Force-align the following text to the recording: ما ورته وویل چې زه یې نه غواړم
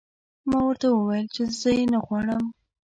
ما 0.49 0.59
ورته 0.67 0.87
وویل 0.91 1.27
چې 1.35 1.41
زه 1.59 1.69
یې 1.77 1.85
نه 1.93 1.99
غواړم 2.05 2.43